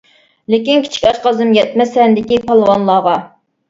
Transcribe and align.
لېكىن 0.53 0.81
كىچىك 0.85 1.05
ئاشقازىنىم 1.11 1.53
يەتمەس 1.61 1.95
سەندىكى 2.01 2.45
پالۋانلارغا. 2.51 3.19